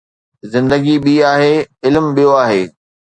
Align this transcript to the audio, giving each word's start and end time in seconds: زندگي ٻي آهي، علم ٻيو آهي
زندگي 0.53 0.95
ٻي 1.03 1.15
آهي، 1.33 1.55
علم 1.85 2.05
ٻيو 2.15 2.31
آهي 2.43 2.63